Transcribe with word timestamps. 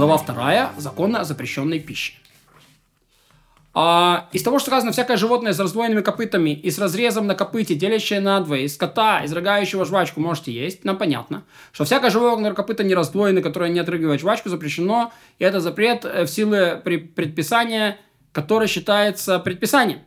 Глава 0.00 0.16
2. 0.16 0.72
Законы 0.78 1.18
о 1.18 1.24
запрещенной 1.24 1.78
пище. 1.78 2.14
А, 3.74 4.30
из 4.32 4.42
того, 4.42 4.58
что 4.58 4.70
сказано, 4.70 4.92
всякое 4.92 5.18
животное 5.18 5.52
с 5.52 5.58
раздвоенными 5.60 6.00
копытами 6.00 6.54
и 6.54 6.70
с 6.70 6.78
разрезом 6.78 7.26
на 7.26 7.34
копыте, 7.34 7.74
делящее 7.74 8.20
на 8.20 8.40
двое, 8.40 8.64
из 8.64 8.78
кота, 8.78 9.22
изрыгающего 9.26 9.84
жвачку, 9.84 10.20
можете 10.20 10.52
есть, 10.52 10.86
нам 10.86 10.96
понятно, 10.96 11.44
что 11.72 11.84
всякое 11.84 12.10
живое 12.10 12.54
копыто 12.54 12.82
не 12.82 12.94
раздвоенное, 12.94 13.42
которое 13.42 13.68
не 13.68 13.78
отрыгивает 13.78 14.22
жвачку, 14.22 14.48
запрещено, 14.48 15.12
и 15.38 15.44
это 15.44 15.60
запрет 15.60 16.06
э, 16.06 16.24
в 16.24 16.30
силы 16.30 16.80
предписания, 16.82 17.98
которое 18.32 18.68
считается 18.68 19.38
предписанием. 19.38 20.00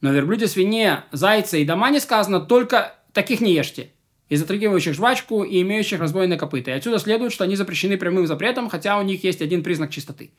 Но 0.00 0.12
верблюде, 0.12 0.46
свине, 0.46 1.04
зайце 1.12 1.60
и 1.60 1.66
дома 1.66 1.90
не 1.90 2.00
сказано, 2.00 2.40
только 2.40 2.94
таких 3.12 3.42
не 3.42 3.52
ешьте 3.52 3.90
и 4.28 4.36
затрагивающих 4.36 4.94
жвачку 4.94 5.44
и 5.44 5.62
имеющих 5.62 6.00
раздвоенные 6.00 6.38
копыта. 6.38 6.70
И 6.70 6.74
отсюда 6.74 6.98
следует, 6.98 7.32
что 7.32 7.44
они 7.44 7.54
запрещены 7.54 7.96
прямым 7.96 8.26
запретом, 8.26 8.68
хотя 8.68 8.98
у 8.98 9.02
них 9.02 9.22
есть 9.24 9.40
один 9.40 9.62
признак 9.62 9.90
чистоты. 9.90 10.30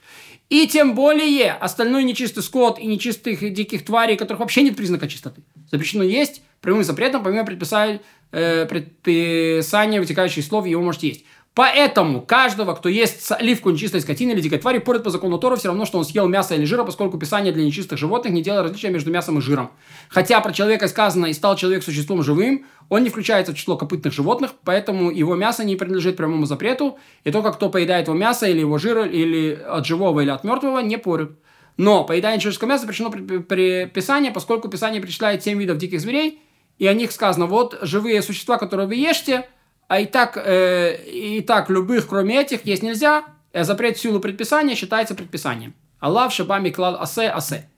И 0.49 0.67
тем 0.67 0.93
более 0.93 1.53
остальной 1.53 2.03
нечистый 2.03 2.43
скот 2.43 2.79
и 2.79 2.85
нечистых 2.85 3.53
диких 3.53 3.85
тварей, 3.85 4.17
которых 4.17 4.41
вообще 4.41 4.63
нет 4.63 4.75
признака 4.75 5.07
чистоты. 5.07 5.41
Запрещено 5.71 6.03
есть 6.03 6.41
прямым 6.61 6.83
запретом, 6.83 7.23
помимо 7.23 7.45
предписания, 7.45 8.01
э, 8.31 8.65
предписания 8.65 9.99
вытекающих 9.99 10.43
слов, 10.43 10.65
его 10.65 10.81
можете 10.81 11.07
есть. 11.07 11.25
Поэтому 11.57 12.21
каждого, 12.21 12.75
кто 12.75 12.87
ест 12.87 13.31
оливку 13.31 13.71
нечистой 13.71 14.01
скотины 14.01 14.33
или 14.33 14.41
дикой 14.41 14.59
твари, 14.59 14.77
порят 14.77 15.03
по 15.03 15.09
закону 15.09 15.39
Тора 15.39 15.55
все 15.55 15.69
равно, 15.69 15.85
что 15.85 15.97
он 15.97 16.05
съел 16.05 16.27
мясо 16.27 16.53
или 16.53 16.65
жира, 16.65 16.83
поскольку 16.83 17.17
Писание 17.17 17.51
для 17.51 17.65
нечистых 17.65 17.97
животных 17.97 18.31
не 18.31 18.43
делает 18.43 18.65
различия 18.65 18.91
между 18.91 19.09
мясом 19.09 19.39
и 19.39 19.41
жиром. 19.41 19.71
Хотя 20.07 20.39
про 20.39 20.53
человека 20.53 20.87
сказано 20.87 21.25
«и 21.25 21.33
стал 21.33 21.55
человек 21.55 21.81
существом 21.81 22.21
живым», 22.21 22.67
он 22.89 23.01
не 23.01 23.09
включается 23.09 23.53
в 23.53 23.55
число 23.55 23.75
копытных 23.75 24.13
животных, 24.13 24.51
поэтому 24.63 25.09
его 25.09 25.33
мясо 25.33 25.63
не 25.63 25.75
принадлежит 25.75 26.15
прямому 26.15 26.45
запрету, 26.45 26.99
и 27.23 27.31
только 27.31 27.51
кто 27.51 27.71
поедает 27.71 28.05
его 28.05 28.15
мясо 28.15 28.45
или 28.45 28.59
его 28.59 28.77
жир, 28.77 29.05
или 29.05 29.59
от 29.67 29.83
живого, 29.87 30.19
или 30.19 30.29
от 30.29 30.43
мертвого, 30.43 30.77
не 30.81 30.99
порют. 30.99 31.39
Но 31.75 32.03
поедание 32.03 32.39
человеческого 32.39 32.69
мяса 32.69 32.81
запрещено 32.81 33.09
при, 33.09 33.39
при 33.39 33.85
Писании, 33.87 34.29
поскольку 34.29 34.67
Писание 34.67 35.01
перечисляет 35.01 35.43
7 35.43 35.57
видов 35.57 35.79
диких 35.79 36.01
зверей, 36.01 36.39
и 36.77 36.85
о 36.85 36.93
них 36.93 37.11
сказано, 37.11 37.47
вот 37.47 37.79
живые 37.81 38.21
существа, 38.21 38.59
которые 38.59 38.87
вы 38.87 38.93
ешьте– 38.93 39.49
а 39.87 39.99
и 39.99 40.05
так, 40.05 40.37
э, 40.37 40.97
и 41.05 41.41
так 41.41 41.69
любых, 41.69 42.07
кроме 42.07 42.41
этих, 42.41 42.65
есть 42.65 42.83
нельзя. 42.83 43.25
Э, 43.53 43.63
запрет 43.63 43.97
в 43.97 44.01
силу 44.01 44.19
предписания 44.19 44.75
считается 44.75 45.15
предписанием. 45.15 45.73
Аллах 45.99 46.31
шабами 46.31 46.69
клал 46.69 46.95
асе 46.99 47.29
асе. 47.29 47.69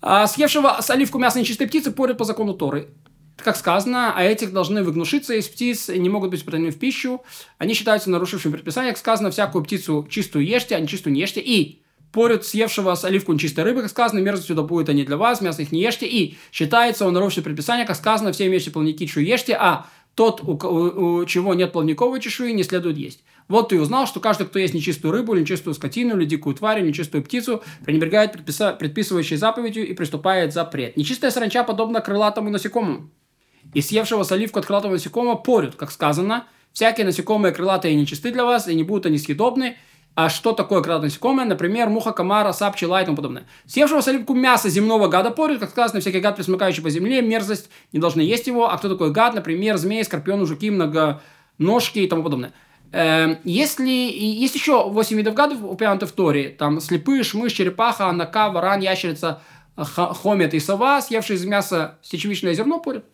А 0.00 0.26
съевшего 0.26 0.76
оливку 0.76 1.18
мяса 1.18 1.40
нечистой 1.40 1.66
птицы 1.66 1.90
порят 1.90 2.18
по 2.18 2.24
закону 2.24 2.54
Торы. 2.54 2.88
Как 3.36 3.56
сказано, 3.56 4.14
а 4.14 4.22
этих 4.22 4.52
должны 4.52 4.82
выгнушиться 4.82 5.34
из 5.34 5.48
птиц, 5.48 5.88
не 5.88 6.08
могут 6.08 6.30
быть 6.30 6.42
употреблены 6.42 6.70
в 6.70 6.78
пищу. 6.78 7.22
Они 7.58 7.74
считаются 7.74 8.10
нарушившими 8.10 8.52
предписание. 8.52 8.92
Как 8.92 8.98
сказано, 8.98 9.30
всякую 9.30 9.64
птицу 9.64 10.06
чистую 10.10 10.46
ешьте, 10.46 10.76
а 10.76 10.80
нечистую 10.80 11.12
не 11.12 11.20
ешьте. 11.20 11.40
И 11.40 11.82
порют 12.12 12.46
съевшего 12.46 12.94
с 12.94 13.04
оливку 13.04 13.32
нечистой 13.32 13.64
рыбы, 13.64 13.82
как 13.82 13.90
сказано, 13.90 14.20
мерзостью 14.20 14.56
да 14.56 14.62
будет 14.62 14.88
они 14.88 15.04
для 15.04 15.16
вас, 15.16 15.40
мясо 15.40 15.62
их 15.62 15.72
не 15.72 15.82
ешьте. 15.82 16.06
И 16.06 16.38
считается 16.50 17.04
он 17.04 17.12
нарушивший 17.12 17.42
предписание, 17.42 17.84
как 17.84 17.96
сказано, 17.96 18.32
все 18.32 18.46
имеющие 18.46 18.72
плавники 18.72 19.04
ешьте, 19.18 19.54
а 19.54 19.86
тот, 20.16 20.40
у, 20.42 20.54
у, 20.54 21.24
чего 21.26 21.52
нет 21.52 21.72
плавниковой 21.72 22.20
чешуи, 22.20 22.52
не 22.52 22.62
следует 22.62 22.96
есть. 22.96 23.22
Вот 23.48 23.68
ты 23.68 23.80
узнал, 23.80 24.06
что 24.06 24.18
каждый, 24.18 24.46
кто 24.46 24.58
ест 24.58 24.72
нечистую 24.72 25.12
рыбу, 25.12 25.34
или 25.34 25.42
нечистую 25.42 25.74
скотину, 25.74 26.16
или 26.16 26.24
дикую 26.24 26.56
тварь, 26.56 26.80
или 26.80 26.88
нечистую 26.88 27.22
птицу, 27.22 27.62
пренебрегает 27.84 28.32
предписа... 28.32 28.72
предписывающей 28.72 29.36
заповедью 29.36 29.86
и 29.86 29.92
приступает 29.92 30.54
запрет. 30.54 30.96
Нечистая 30.96 31.30
саранча 31.30 31.64
подобна 31.64 32.00
крылатому 32.00 32.48
насекомому. 32.48 33.10
И 33.74 33.82
съевшего 33.82 34.22
соливку 34.22 34.58
от 34.58 34.66
крылатого 34.66 34.92
насекомого 34.92 35.34
порют, 35.36 35.76
как 35.76 35.92
сказано, 35.92 36.46
всякие 36.72 37.04
насекомые 37.04 37.52
крылатые 37.52 37.94
нечисты 37.94 38.32
для 38.32 38.44
вас, 38.44 38.68
и 38.68 38.74
не 38.74 38.84
будут 38.84 39.04
они 39.04 39.18
съедобны, 39.18 39.76
а 40.16 40.30
что 40.30 40.52
такое 40.52 40.80
крылатое 40.80 41.08
насекомое? 41.08 41.44
Например, 41.44 41.90
муха, 41.90 42.10
комара, 42.10 42.50
сап, 42.54 42.74
пчела 42.74 43.02
и 43.02 43.04
тому 43.04 43.18
подобное. 43.18 43.44
Съевшего 43.66 44.00
соливку 44.00 44.32
мяса 44.32 44.70
земного 44.70 45.08
гада 45.08 45.30
порют, 45.30 45.60
как 45.60 45.68
сказано, 45.68 46.00
всякий 46.00 46.20
гад, 46.20 46.38
присмыкающий 46.38 46.82
по 46.82 46.88
земле, 46.88 47.20
мерзость, 47.20 47.68
не 47.92 48.00
должны 48.00 48.22
есть 48.22 48.46
его. 48.46 48.70
А 48.70 48.78
кто 48.78 48.88
такой 48.88 49.12
гад? 49.12 49.34
Например, 49.34 49.76
змеи, 49.76 50.02
скорпионы, 50.02 50.46
жуки, 50.46 50.70
многоножки 50.70 51.98
и 51.98 52.08
тому 52.08 52.22
подобное. 52.22 52.54
Эм, 52.92 53.36
если 53.44 53.90
есть 53.90 54.54
еще 54.54 54.88
8 54.88 55.18
видов 55.18 55.34
гадов, 55.34 55.62
упомянуты 55.62 56.06
в 56.06 56.12
Торе, 56.12 56.48
там 56.48 56.80
слепыш, 56.80 57.34
мышь, 57.34 57.52
черепаха, 57.52 58.06
анака, 58.06 58.48
варан, 58.48 58.80
ящерица, 58.80 59.42
хомет 59.76 60.54
и 60.54 60.60
сова, 60.60 61.02
съевшие 61.02 61.36
из 61.36 61.44
мяса 61.44 61.98
сечевичное 62.00 62.54
зерно 62.54 62.80
порят. 62.80 63.04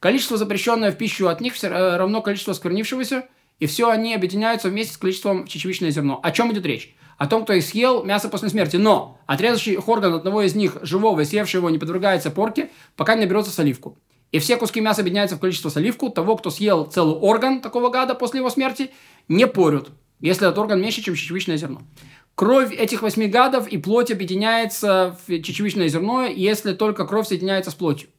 Количество, 0.00 0.38
запрещенное 0.38 0.92
в 0.92 0.96
пищу 0.96 1.28
от 1.28 1.42
них, 1.42 1.62
э, 1.62 1.96
равно 1.98 2.22
количеству 2.22 2.54
сквернившегося– 2.54 3.26
и 3.58 3.66
все 3.66 3.90
они 3.90 4.14
объединяются 4.14 4.68
вместе 4.68 4.94
с 4.94 4.96
количеством 4.96 5.46
чечевичное 5.46 5.90
зерно. 5.90 6.20
О 6.22 6.30
чем 6.30 6.52
идет 6.52 6.66
речь? 6.66 6.94
О 7.16 7.26
том, 7.26 7.42
кто 7.42 7.52
их 7.52 7.64
съел 7.64 8.04
мясо 8.04 8.28
после 8.28 8.48
смерти. 8.48 8.76
Но 8.76 9.18
отрезавший 9.26 9.74
их 9.74 9.88
орган 9.88 10.14
одного 10.14 10.42
из 10.42 10.54
них, 10.54 10.78
живого, 10.82 11.24
съевшего 11.24 11.60
его, 11.60 11.70
не 11.70 11.78
подвергается 11.78 12.30
порке, 12.30 12.70
пока 12.96 13.16
не 13.16 13.22
наберется 13.22 13.50
соливку. 13.50 13.98
И 14.30 14.38
все 14.38 14.56
куски 14.56 14.80
мяса 14.80 15.00
объединяются 15.00 15.36
в 15.36 15.40
количество 15.40 15.68
соливку. 15.68 16.10
Того, 16.10 16.36
кто 16.36 16.50
съел 16.50 16.84
целый 16.84 17.16
орган 17.16 17.60
такого 17.60 17.90
гада 17.90 18.14
после 18.14 18.38
его 18.38 18.50
смерти, 18.50 18.90
не 19.26 19.46
порют, 19.46 19.88
если 20.20 20.46
этот 20.46 20.58
орган 20.58 20.80
меньше, 20.80 21.02
чем 21.02 21.14
чечевичное 21.16 21.56
зерно. 21.56 21.82
Кровь 22.36 22.72
этих 22.72 23.02
восьми 23.02 23.26
гадов 23.26 23.66
и 23.66 23.78
плоть 23.78 24.12
объединяется 24.12 25.18
в 25.26 25.42
чечевичное 25.42 25.88
зерно, 25.88 26.24
если 26.24 26.72
только 26.72 27.04
кровь 27.04 27.26
соединяется 27.26 27.72
с 27.72 27.74
плотью. 27.74 28.10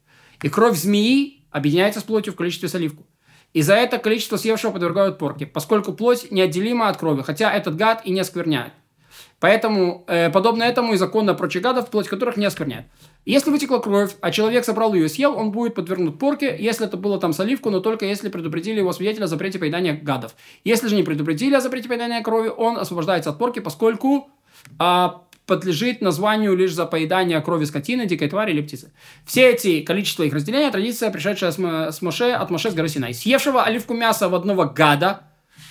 И 0.43 0.49
кровь 0.49 0.77
змеи 0.77 1.45
объединяется 1.51 2.01
с 2.01 2.03
плотью 2.03 2.33
в 2.33 2.35
количестве 2.35 2.67
соливку. 2.67 3.05
И 3.53 3.61
за 3.61 3.73
это 3.75 3.97
количество 3.97 4.37
съевшего 4.37 4.71
подвергают 4.71 5.17
порке, 5.17 5.45
поскольку 5.45 5.93
плоть 5.93 6.31
неотделима 6.31 6.89
от 6.89 6.97
крови, 6.97 7.23
хотя 7.23 7.51
этот 7.51 7.75
гад 7.75 8.01
и 8.05 8.11
не 8.11 8.19
оскверняет. 8.19 8.73
Поэтому, 9.39 10.03
э, 10.07 10.29
подобно 10.29 10.63
этому 10.63 10.93
и 10.93 10.97
закон 10.97 11.25
на 11.25 11.33
прочих 11.33 11.61
гадов, 11.61 11.89
плоть 11.89 12.07
которых 12.07 12.35
не 12.35 12.45
оскверняет. 12.45 12.85
Если 13.25 13.49
вытекла 13.49 13.79
кровь, 13.79 14.15
а 14.21 14.31
человек 14.31 14.65
собрал 14.65 14.93
ее 14.93 15.05
и 15.05 15.07
съел, 15.07 15.35
он 15.35 15.51
будет 15.51 15.75
подвергнут 15.75 16.19
порке, 16.19 16.55
если 16.59 16.85
это 16.85 16.97
было 16.97 17.19
там 17.19 17.31
соливку, 17.31 17.69
но 17.69 17.79
только 17.79 18.05
если 18.05 18.29
предупредили 18.29 18.79
его 18.79 18.91
свидетеля 18.91 19.25
о 19.25 19.27
запрете 19.27 19.57
поедания 19.57 19.93
гадов. 19.93 20.35
Если 20.63 20.87
же 20.87 20.95
не 20.95 21.03
предупредили 21.03 21.55
о 21.55 21.61
запрете 21.61 21.87
поедания 21.87 22.21
крови, 22.21 22.51
он 22.55 22.77
освобождается 22.77 23.29
от 23.29 23.37
порки, 23.37 23.59
поскольку 23.59 24.29
а, 24.77 25.23
подлежит 25.49 25.99
названию 25.99 26.55
лишь 26.55 26.73
за 26.73 26.85
поедание 26.85 27.41
крови 27.41 27.65
скотины, 27.65 28.05
дикой 28.05 28.29
твари 28.29 28.51
или 28.51 28.61
птицы. 28.61 28.93
Все 29.25 29.49
эти 29.49 29.81
количество 29.81 30.21
их 30.21 30.33
разделения– 30.33 30.69
традиция, 30.71 31.09
пришедшая 31.09 31.51
с 31.51 32.01
Моше, 32.01 32.31
от 32.31 32.51
Моше 32.51 32.69
с 32.69 32.75
горы 32.75 32.87
Синай. 32.87 33.15
Съевшего 33.15 33.63
оливку 33.63 33.95
мяса 33.95 34.29
в 34.29 34.35
одного 34.35 34.65
гада 34.65 35.23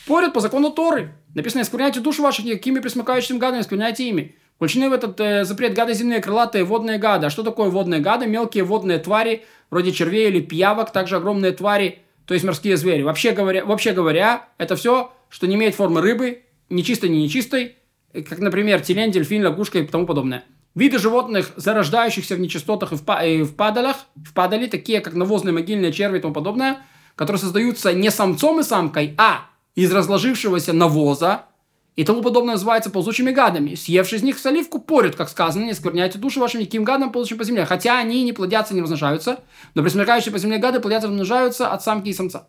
порят 0.09 0.33
по 0.35 0.41
закону 0.41 0.71
Торы. 0.71 1.13
Написано, 1.35 1.63
искверняйте 1.63 2.01
душу 2.01 2.25
ваших 2.25 2.45
никакими 2.45 2.81
присмыкающими 2.81 3.39
гадами, 3.39 3.61
искверняйте 3.61 4.09
ими. 4.09 4.35
Включены 4.57 4.91
в 4.91 4.93
этот 4.93 5.21
э, 5.21 5.45
запрет 5.45 5.75
гады 5.75 5.95
земные, 5.95 6.21
крылатые, 6.21 6.65
водные 6.65 6.99
гады. 6.99 7.27
А 7.27 7.31
что 7.31 7.45
такое 7.45 7.71
водные 7.71 8.01
гады? 8.01 8.27
Мелкие 8.27 8.65
водные 8.65 8.99
твари, 8.99 9.45
вроде 9.71 9.93
червей 9.93 10.29
или 10.29 10.41
пиявок, 10.41 10.91
также 10.91 11.17
огромные 11.17 11.53
твари, 11.53 12.01
то 12.27 12.35
есть 12.35 12.45
морские 12.45 12.77
звери. 12.77 13.03
Вообще 13.03 13.31
говоря, 13.31 13.65
вообще 13.65 13.93
говоря 13.93 14.49
это 14.59 14.75
все, 14.75 15.13
что 15.29 15.47
не 15.47 15.55
имеет 15.55 15.77
формы 15.77 16.01
рыбы, 16.01 16.43
ни 16.69 16.83
чистой, 16.83 17.11
ни 17.11 17.19
нечистой, 17.19 17.77
как, 18.13 18.39
например, 18.39 18.81
тюлень, 18.81 19.13
дельфин, 19.13 19.43
лягушка 19.43 19.79
и 19.79 19.87
тому 19.87 20.07
подобное. 20.07 20.45
Виды 20.75 20.99
животных, 20.99 21.53
зарождающихся 21.57 22.37
в 22.37 22.41
нечистотах 22.41 22.93
и 22.93 22.97
в, 22.97 23.05
па- 23.05 23.25
и 23.25 23.43
в 23.43 23.55
падалях, 23.55 23.97
в 24.17 24.33
падали, 24.33 24.67
такие 24.67 25.01
как 25.01 25.15
навозные 25.15 25.53
могильные 25.53 25.93
черви 25.93 26.19
и 26.19 26.21
тому 26.21 26.33
подобное, 26.33 26.79
которые 27.17 27.41
создаются 27.41 27.93
не 27.93 28.11
самцом 28.11 28.61
и 28.61 28.63
самкой, 28.63 29.15
а 29.19 29.47
из 29.75 29.93
разложившегося 29.93 30.73
навоза 30.73 31.47
и 31.97 32.05
тому 32.05 32.23
подобное 32.23 32.55
называется 32.55 32.91
ползучими 32.91 33.33
гадами. 33.33 33.75
Съевший 33.75 34.19
из 34.19 34.23
них 34.23 34.39
соливку 34.39 34.79
порют, 34.79 35.17
как 35.17 35.29
сказано, 35.29 35.65
не 35.65 35.75
скверняйте 35.75 36.17
душу 36.17 36.39
вашим 36.39 36.61
никаким 36.61 36.85
гадом, 36.85 37.11
ползущим 37.11 37.39
по 37.39 37.45
земле. 37.45 37.65
Хотя 37.65 37.99
они 37.99 38.23
не 38.23 38.33
плодятся, 38.33 38.73
не 38.73 38.81
размножаются, 38.81 39.41
но 39.75 39.83
присмыкающие 39.83 40.33
по 40.33 40.39
земле 40.39 40.59
гады 40.59 40.79
плодятся 40.79 41.09
размножаются 41.09 41.73
от 41.73 41.83
самки 41.83 42.11
и 42.11 42.13
самца. 42.13 42.47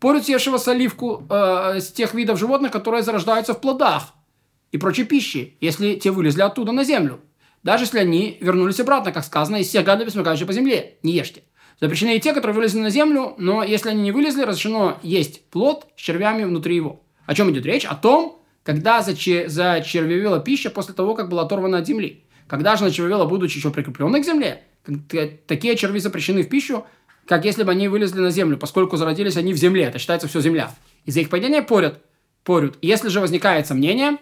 Порют 0.00 0.24
съевшего 0.24 0.56
соливку 0.56 1.26
э, 1.28 1.80
с 1.80 1.92
тех 1.92 2.14
видов 2.14 2.38
животных, 2.38 2.72
которые 2.72 3.02
зарождаются 3.02 3.52
в 3.52 3.60
плодах 3.60 4.14
и 4.72 4.78
прочей 4.78 5.04
пищи, 5.04 5.56
если 5.60 5.94
те 5.94 6.10
вылезли 6.10 6.42
оттуда 6.42 6.72
на 6.72 6.84
землю. 6.84 7.20
Даже 7.62 7.84
если 7.84 7.98
они 7.98 8.38
вернулись 8.40 8.80
обратно, 8.80 9.12
как 9.12 9.24
сказано, 9.24 9.56
из 9.56 9.68
всех 9.68 9.84
гадов, 9.84 10.06
бессмыкающих 10.06 10.46
по 10.46 10.52
земле, 10.52 10.98
не 11.02 11.12
ешьте. 11.12 11.42
Запрещены 11.80 12.16
и 12.16 12.20
те, 12.20 12.32
которые 12.32 12.54
вылезли 12.54 12.78
на 12.78 12.90
землю, 12.90 13.34
но 13.38 13.62
если 13.62 13.90
они 13.90 14.02
не 14.02 14.12
вылезли, 14.12 14.42
разрешено 14.42 14.98
есть 15.02 15.44
плод 15.50 15.86
с 15.96 16.00
червями 16.00 16.44
внутри 16.44 16.76
его. 16.76 17.02
О 17.26 17.34
чем 17.34 17.50
идет 17.50 17.66
речь? 17.66 17.84
О 17.84 17.94
том, 17.94 18.42
когда 18.62 19.02
зачервевела 19.02 20.40
пища 20.40 20.70
после 20.70 20.94
того, 20.94 21.14
как 21.14 21.28
была 21.28 21.42
оторвана 21.42 21.78
от 21.78 21.86
земли. 21.86 22.24
Когда 22.46 22.76
же 22.76 22.84
она 22.84 22.92
червевела, 22.92 23.26
будучи 23.26 23.58
еще 23.58 23.70
прикрепленной 23.70 24.22
к 24.22 24.24
земле, 24.24 24.62
такие 25.46 25.76
черви 25.76 25.98
запрещены 25.98 26.42
в 26.42 26.48
пищу, 26.48 26.84
как 27.26 27.44
если 27.44 27.64
бы 27.64 27.72
они 27.72 27.88
вылезли 27.88 28.20
на 28.20 28.30
землю, 28.30 28.56
поскольку 28.56 28.96
зародились 28.96 29.36
они 29.36 29.52
в 29.52 29.56
земле, 29.56 29.84
это 29.84 29.98
считается 29.98 30.28
все 30.28 30.40
земля. 30.40 30.70
Из-за 31.04 31.20
их 31.20 31.28
падения 31.28 31.62
порят. 31.62 32.00
порют. 32.44 32.78
Если 32.80 33.08
же 33.08 33.20
возникает 33.20 33.66
сомнение, 33.66 34.18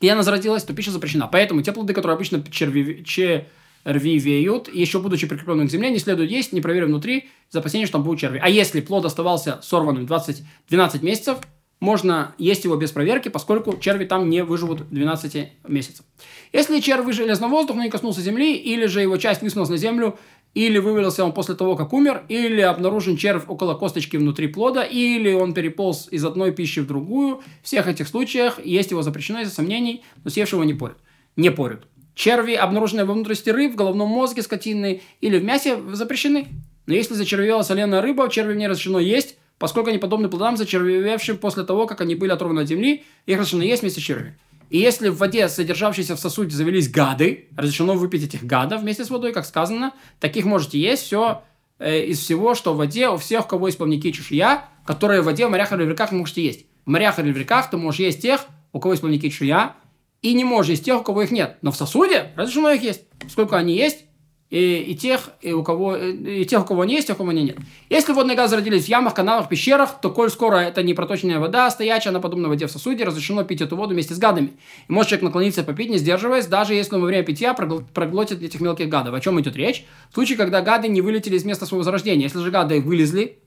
и 0.00 0.08
она 0.08 0.22
зародилась, 0.22 0.64
то 0.64 0.74
пища 0.74 0.90
запрещена. 0.90 1.26
Поэтому 1.26 1.62
те 1.62 1.72
плоды, 1.72 1.94
которые 1.94 2.16
обычно 2.16 2.42
черви, 2.50 3.02
червивеют, 3.04 4.72
еще 4.72 4.98
будучи 4.98 5.26
прикрепленными 5.26 5.68
к 5.68 5.70
земле, 5.70 5.90
не 5.90 5.98
следует 5.98 6.30
есть, 6.30 6.52
не 6.52 6.60
проверив 6.60 6.88
внутри, 6.88 7.28
за 7.50 7.60
опасения, 7.60 7.86
что 7.86 7.94
там 7.94 8.02
будут 8.02 8.20
черви. 8.20 8.40
А 8.42 8.48
если 8.48 8.80
плод 8.80 9.04
оставался 9.04 9.60
сорванным 9.62 10.06
20, 10.06 10.42
12 10.68 11.02
месяцев, 11.02 11.38
можно 11.78 12.34
есть 12.38 12.64
его 12.64 12.76
без 12.76 12.90
проверки, 12.90 13.28
поскольку 13.28 13.76
черви 13.78 14.06
там 14.06 14.30
не 14.30 14.42
выживут 14.42 14.88
12 14.88 15.48
месяцев. 15.68 16.04
Если 16.52 16.80
червь 16.80 17.04
вылез 17.04 17.38
на 17.38 17.48
воздух, 17.48 17.76
но 17.76 17.82
не 17.82 17.90
коснулся 17.90 18.22
земли, 18.22 18.56
или 18.56 18.86
же 18.86 19.02
его 19.02 19.18
часть 19.18 19.42
высунулась 19.42 19.68
на 19.68 19.76
землю, 19.76 20.18
или 20.56 20.78
вывалился 20.78 21.22
он 21.22 21.32
после 21.32 21.54
того, 21.54 21.76
как 21.76 21.92
умер, 21.92 22.22
или 22.30 22.62
обнаружен 22.62 23.18
червь 23.18 23.44
около 23.46 23.74
косточки 23.74 24.16
внутри 24.16 24.46
плода, 24.46 24.82
или 24.84 25.34
он 25.34 25.52
переполз 25.52 26.08
из 26.10 26.24
одной 26.24 26.50
пищи 26.50 26.80
в 26.80 26.86
другую. 26.86 27.42
В 27.62 27.66
всех 27.66 27.86
этих 27.86 28.08
случаях 28.08 28.58
есть 28.64 28.90
его 28.90 29.02
запрещено 29.02 29.42
из-за 29.42 29.54
сомнений, 29.54 30.02
но 30.24 30.30
съевшего 30.30 30.62
не 30.62 30.72
порют. 30.72 30.96
Не 31.36 31.50
порют. 31.50 31.82
Черви, 32.14 32.54
обнаруженные 32.54 33.04
во 33.04 33.12
внутренности 33.12 33.50
рыб, 33.50 33.74
в 33.74 33.76
головном 33.76 34.08
мозге 34.08 34.40
скотины 34.40 35.02
или 35.20 35.38
в 35.38 35.44
мясе, 35.44 35.78
запрещены. 35.92 36.46
Но 36.86 36.94
если 36.94 37.12
зачервела 37.12 37.60
соленая 37.60 38.00
рыба, 38.00 38.30
черви 38.30 38.56
не 38.56 38.66
разрешено 38.66 38.98
есть, 38.98 39.36
поскольку 39.58 39.90
они 39.90 39.98
подобны 39.98 40.30
плодам, 40.30 40.56
зачервевшим 40.56 41.36
после 41.36 41.64
того, 41.64 41.86
как 41.86 42.00
они 42.00 42.14
были 42.14 42.30
оторваны 42.30 42.60
от 42.60 42.68
земли, 42.68 43.04
их 43.26 43.38
разрешено 43.38 43.62
есть 43.62 43.82
вместе 43.82 44.00
с 44.00 44.04
червями. 44.04 44.38
И 44.68 44.78
если 44.78 45.08
в 45.08 45.18
воде, 45.18 45.48
содержавшейся 45.48 46.16
в 46.16 46.20
сосуде, 46.20 46.56
завелись 46.56 46.90
гады, 46.90 47.48
разрешено 47.56 47.94
выпить 47.94 48.24
этих 48.24 48.44
гадов 48.44 48.82
вместе 48.82 49.04
с 49.04 49.10
водой, 49.10 49.32
как 49.32 49.46
сказано, 49.46 49.92
таких 50.18 50.44
можете 50.44 50.78
есть 50.78 51.04
все 51.04 51.42
э, 51.78 52.04
из 52.06 52.18
всего, 52.18 52.54
что 52.54 52.74
в 52.74 52.78
воде 52.78 53.08
у 53.08 53.16
всех, 53.16 53.44
у 53.46 53.48
кого 53.48 53.68
есть 53.68 53.78
плавники 53.78 54.08
и 54.08 54.12
чешуя, 54.12 54.64
которые 54.84 55.22
в 55.22 55.26
воде, 55.26 55.46
в 55.46 55.50
морях 55.50 55.72
или 55.72 55.84
в 55.84 55.88
реках 55.88 56.12
можете 56.12 56.44
есть. 56.44 56.66
В 56.84 56.90
морях 56.90 57.18
или 57.18 57.30
в 57.32 57.36
реках 57.36 57.70
ты 57.70 57.76
можешь 57.76 58.00
есть 58.00 58.22
тех, 58.22 58.46
у 58.72 58.80
кого 58.80 58.94
есть 58.94 59.02
плавники 59.02 59.26
и 59.26 59.30
чешуя, 59.30 59.76
и 60.22 60.34
не 60.34 60.44
можешь 60.44 60.70
есть 60.70 60.84
тех, 60.84 61.00
у 61.00 61.04
кого 61.04 61.22
их 61.22 61.30
нет. 61.30 61.58
Но 61.62 61.70
в 61.70 61.76
сосуде 61.76 62.32
разрешено 62.36 62.70
их 62.70 62.82
есть. 62.82 63.02
Сколько 63.28 63.56
они 63.56 63.76
есть, 63.76 64.05
и, 64.48 64.78
и 64.78 64.94
тех, 64.94 65.30
и 65.40 65.52
у 65.52 65.62
кого, 65.62 65.96
и 65.96 66.44
тех, 66.44 66.62
у 66.62 66.64
кого 66.64 66.82
они 66.82 66.94
есть, 66.94 67.08
тех, 67.08 67.16
у 67.16 67.18
кого 67.18 67.30
они 67.30 67.42
нет. 67.42 67.56
Если 67.90 68.12
водные 68.12 68.36
газы 68.36 68.56
родились 68.56 68.84
в 68.84 68.88
ямах, 68.88 69.14
каналах, 69.14 69.48
пещерах, 69.48 70.00
то 70.00 70.10
коль 70.10 70.30
скоро 70.30 70.56
это 70.58 70.82
не 70.84 70.94
проточная 70.94 71.40
вода, 71.40 71.68
стоячая, 71.70 72.10
она 72.10 72.20
подобна 72.20 72.48
воде 72.48 72.66
в 72.66 72.70
сосуде, 72.70 73.04
разрешено 73.04 73.42
пить 73.42 73.60
эту 73.60 73.76
воду 73.76 73.94
вместе 73.94 74.14
с 74.14 74.18
гадами. 74.18 74.52
И 74.88 74.92
может 74.92 75.10
человек 75.10 75.24
наклониться 75.24 75.62
и 75.62 75.64
попить, 75.64 75.90
не 75.90 75.98
сдерживаясь, 75.98 76.46
даже 76.46 76.74
если 76.74 76.94
он 76.94 77.00
во 77.00 77.08
время 77.08 77.24
питья 77.24 77.54
проглотит 77.54 78.40
этих 78.42 78.60
мелких 78.60 78.88
гадов. 78.88 79.14
О 79.14 79.20
чем 79.20 79.40
идет 79.40 79.56
речь? 79.56 79.84
В 80.10 80.14
случае, 80.14 80.38
когда 80.38 80.62
гады 80.62 80.86
не 80.88 81.00
вылетели 81.00 81.36
из 81.36 81.44
места 81.44 81.66
своего 81.66 81.82
зарождения. 81.82 82.24
Если 82.24 82.38
же 82.38 82.50
гады 82.52 82.80
вылезли, 82.80 83.40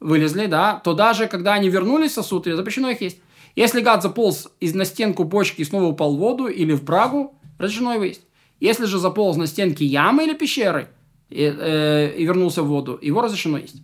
вылезли, 0.00 0.46
да, 0.46 0.80
то 0.82 0.94
даже 0.94 1.26
когда 1.26 1.54
они 1.54 1.68
вернулись 1.68 2.12
в 2.12 2.14
сосуд, 2.14 2.46
запрещено 2.46 2.88
их 2.88 3.02
есть. 3.02 3.18
Если 3.54 3.80
гад 3.80 4.02
заполз 4.02 4.48
из 4.60 4.74
на 4.74 4.84
стенку 4.84 5.24
бочки 5.24 5.60
и 5.60 5.64
снова 5.64 5.84
упал 5.84 6.14
в 6.14 6.18
воду 6.18 6.46
или 6.46 6.72
в 6.72 6.84
брагу, 6.84 7.34
разрешено 7.58 7.94
его 7.94 8.04
есть. 8.04 8.22
Если 8.60 8.86
же 8.86 8.98
заполз 8.98 9.36
на 9.36 9.46
стенки 9.46 9.84
ямы 9.84 10.24
или 10.24 10.34
пещеры 10.34 10.88
и, 11.30 11.44
э, 11.44 12.14
и 12.16 12.24
вернулся 12.24 12.62
в 12.62 12.66
воду, 12.66 12.98
его 13.00 13.20
разрешено 13.20 13.58
есть. 13.58 13.82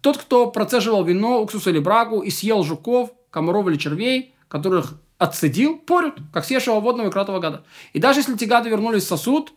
Тот, 0.00 0.18
кто 0.18 0.50
процеживал 0.50 1.04
вино, 1.04 1.42
уксус 1.42 1.66
или 1.66 1.78
брагу 1.78 2.20
и 2.20 2.30
съел 2.30 2.62
жуков, 2.62 3.10
комаров 3.30 3.66
или 3.68 3.76
червей, 3.76 4.34
которых 4.48 5.00
отцедил, 5.18 5.78
порют, 5.78 6.14
как 6.32 6.44
съевшего 6.44 6.80
водного 6.80 7.08
и 7.08 7.10
кротого 7.10 7.40
гада. 7.40 7.64
И 7.92 7.98
даже 7.98 8.20
если 8.20 8.34
эти 8.34 8.44
гады 8.44 8.70
вернулись 8.70 9.04
в 9.04 9.08
сосуд 9.08 9.52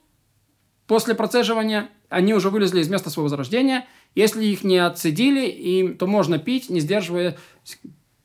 после 0.87 1.13
процеживания, 1.13 1.89
они 2.09 2.33
уже 2.33 2.49
вылезли 2.49 2.81
из 2.81 2.89
места 2.89 3.09
своего 3.09 3.29
зарождения, 3.29 3.87
если 4.15 4.43
их 4.43 4.63
не 4.63 4.77
отцедили, 4.77 5.45
им, 5.45 5.97
то 5.97 6.07
можно 6.07 6.39
пить, 6.39 6.69
не 6.69 6.79
сдерживая, 6.79 7.37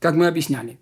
как 0.00 0.16
мы 0.16 0.26
объясняли. 0.26 0.80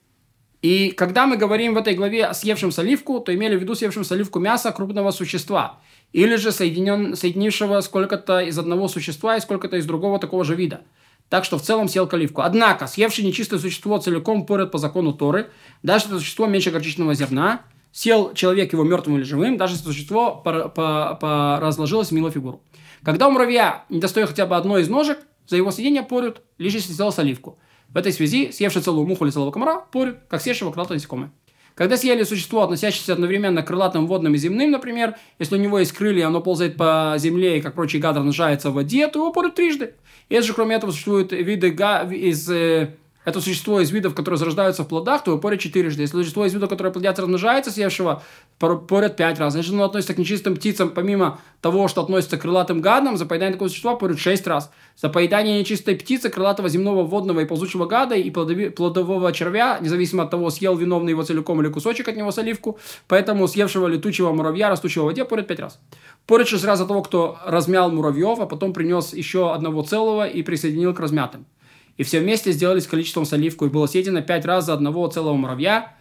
И 0.64 0.92
когда 0.92 1.26
мы 1.26 1.36
говорим 1.36 1.74
в 1.74 1.76
этой 1.76 1.92
главе 1.92 2.24
о 2.24 2.32
съевшем 2.32 2.72
соливку, 2.72 3.20
то 3.20 3.34
имели 3.34 3.54
в 3.54 3.60
виду 3.60 3.74
съевшем 3.74 4.02
соливку 4.02 4.38
мяса 4.38 4.72
крупного 4.72 5.10
существа, 5.10 5.78
или 6.14 6.36
же 6.36 6.52
соединен, 6.52 7.16
соединившего 7.16 7.82
сколько-то 7.82 8.40
из 8.40 8.58
одного 8.58 8.88
существа 8.88 9.36
и 9.36 9.40
сколько-то 9.40 9.76
из 9.76 9.84
другого 9.84 10.18
такого 10.18 10.42
же 10.42 10.54
вида. 10.54 10.80
Так 11.28 11.44
что 11.44 11.58
в 11.58 11.62
целом 11.62 11.86
съел 11.86 12.06
каливку. 12.06 12.40
Однако, 12.40 12.86
съевший 12.86 13.26
нечистое 13.26 13.60
существо 13.60 13.98
целиком 13.98 14.46
поряд 14.46 14.70
по 14.70 14.78
закону 14.78 15.12
Торы, 15.12 15.50
даже 15.82 16.06
это 16.06 16.18
существо 16.18 16.46
меньше 16.46 16.70
горчичного 16.70 17.12
зерна, 17.12 17.60
съел 17.92 18.32
человек 18.32 18.72
его 18.72 18.84
мертвым 18.84 19.18
или 19.18 19.24
живым, 19.24 19.58
даже 19.58 19.74
если 19.74 19.84
существо 19.84 20.42
разложилось 20.46 22.08
в 22.08 22.12
милую 22.12 22.32
фигуру. 22.32 22.62
Когда 23.02 23.28
у 23.28 23.32
муравья 23.32 23.84
не 23.90 24.00
достает 24.00 24.30
хотя 24.30 24.46
бы 24.46 24.56
одной 24.56 24.80
из 24.80 24.88
ножек, 24.88 25.18
за 25.46 25.58
его 25.58 25.70
съедение 25.70 26.02
порют, 26.02 26.40
лишь 26.56 26.72
если 26.72 26.94
съел 26.94 27.12
соливку. 27.12 27.58
В 27.94 27.96
этой 27.96 28.12
связи, 28.12 28.50
съевший 28.50 28.82
целую 28.82 29.06
муху 29.06 29.24
или 29.24 29.30
целого 29.30 29.52
комара, 29.52 29.80
порют, 29.92 30.16
как 30.28 30.40
съевшего 30.42 30.72
крылатого 30.72 30.94
насекомое. 30.94 31.30
Когда 31.76 31.96
съели 31.96 32.22
существо, 32.24 32.62
относящееся 32.62 33.14
одновременно 33.14 33.62
к 33.62 33.66
крылатым 33.66 34.06
водным 34.06 34.34
и 34.34 34.38
земным, 34.38 34.70
например, 34.72 35.16
если 35.38 35.56
у 35.56 35.60
него 35.60 35.78
есть 35.78 35.92
крылья, 35.92 36.26
оно 36.26 36.40
ползает 36.40 36.76
по 36.76 37.14
земле 37.18 37.58
и, 37.58 37.60
как 37.60 37.74
прочие 37.74 38.02
гады, 38.02 38.18
размножается 38.18 38.70
в 38.70 38.74
воде, 38.74 39.08
то 39.08 39.20
его 39.20 39.32
порют 39.32 39.54
трижды. 39.54 39.94
Если 40.28 40.48
же, 40.48 40.54
кроме 40.54 40.76
этого, 40.76 40.90
существуют 40.90 41.32
виды 41.32 41.70
га- 41.70 42.02
из 42.04 42.48
э, 42.50 42.94
это 43.24 43.40
существо 43.40 43.80
из 43.80 43.90
видов, 43.90 44.14
которые 44.14 44.38
зарождаются 44.38 44.84
в 44.84 44.88
плодах, 44.88 45.24
то 45.24 45.30
его 45.30 45.40
порят 45.40 45.60
четырежды. 45.60 46.02
Если 46.02 46.16
существо 46.16 46.44
из 46.44 46.52
видов, 46.52 46.68
которое 46.68 46.90
плодятся, 46.90 47.22
размножается, 47.22 47.70
съевшего, 47.70 48.22
порят 48.58 49.16
пять 49.16 49.38
раз. 49.38 49.56
Если 49.56 49.72
оно 49.72 49.84
относится 49.84 50.14
к 50.14 50.18
нечистым 50.18 50.56
птицам, 50.56 50.90
помимо 50.90 51.40
того, 51.60 51.88
что 51.88 52.02
относится 52.02 52.36
к 52.36 52.42
крылатым 52.42 52.80
гадам, 52.82 53.16
за 53.16 53.24
поедание 53.24 53.54
такого 53.54 53.68
существа 53.68 53.96
порят 53.96 54.18
шесть 54.18 54.46
раз. 54.46 54.70
За 54.96 55.08
поедание 55.08 55.58
нечистой 55.58 55.96
птицы, 55.96 56.28
крылатого 56.28 56.68
земного, 56.68 57.02
водного 57.02 57.40
и 57.40 57.44
ползучего 57.46 57.86
гада 57.86 58.14
и 58.14 58.30
плодового 58.30 59.32
червя, 59.32 59.78
независимо 59.80 60.24
от 60.24 60.30
того, 60.30 60.50
съел 60.50 60.76
виновный 60.76 61.10
его 61.10 61.22
целиком 61.22 61.60
или 61.62 61.68
кусочек 61.68 62.08
от 62.08 62.16
него 62.16 62.30
соливку, 62.30 62.78
поэтому 63.08 63.48
съевшего 63.48 63.86
летучего 63.86 64.32
муравья, 64.32 64.68
растущего 64.68 65.04
в 65.04 65.06
воде, 65.06 65.24
порят 65.24 65.46
пять 65.46 65.60
раз. 65.60 65.80
Порят 66.26 66.48
шесть 66.48 66.64
раз 66.64 66.78
за 66.78 66.86
того, 66.86 67.02
кто 67.02 67.38
размял 67.44 67.90
муравьев, 67.90 68.38
а 68.38 68.46
потом 68.46 68.72
принес 68.72 69.14
еще 69.14 69.52
одного 69.52 69.82
целого 69.82 70.26
и 70.26 70.42
присоединил 70.42 70.94
к 70.94 71.00
размятым. 71.00 71.46
И 71.96 72.02
все 72.02 72.20
вместе 72.20 72.52
сделались 72.52 72.86
количеством 72.86 73.24
с 73.24 73.32
оливку, 73.32 73.66
и 73.66 73.68
было 73.68 73.86
съедено 73.86 74.22
пять 74.22 74.44
раз 74.44 74.66
за 74.66 74.74
одного 74.74 75.06
целого 75.08 75.34
муравья, 75.34 75.94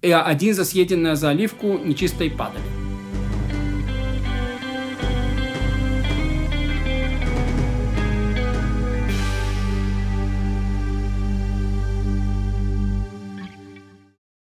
и 0.00 0.10
один 0.10 0.54
за 0.54 0.64
съеденное 0.64 1.16
за 1.16 1.30
оливку 1.30 1.78
нечистой 1.78 2.30
падали. 2.30 2.81